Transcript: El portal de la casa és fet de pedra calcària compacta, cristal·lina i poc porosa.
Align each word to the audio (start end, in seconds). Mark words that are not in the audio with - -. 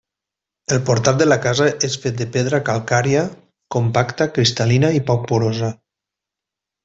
El 0.75 0.79
portal 0.85 1.17
de 1.19 1.25
la 1.27 1.35
casa 1.43 1.67
és 1.87 1.97
fet 2.05 2.15
de 2.21 2.27
pedra 2.37 2.61
calcària 2.69 3.21
compacta, 3.77 4.29
cristal·lina 4.39 4.91
i 5.01 5.05
poc 5.11 5.29
porosa. 5.33 5.71